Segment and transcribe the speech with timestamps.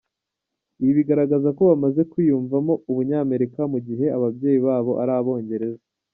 [0.81, 5.83] Ibi bigaragaza ko bamaze kwiyumvamo Ubunyamerika mu gihe ababyeyi babo ari Abongereza.